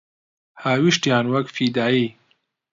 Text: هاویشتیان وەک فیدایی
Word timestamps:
هاویشتیان 0.63 1.25
وەک 1.33 1.47
فیدایی 1.55 2.05